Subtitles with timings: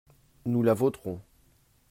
[0.47, 1.21] Nous la voterons.